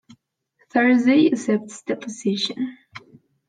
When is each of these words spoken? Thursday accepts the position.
Thursday 0.71 1.27
accepts 1.27 1.83
the 1.83 1.95
position. 1.95 2.75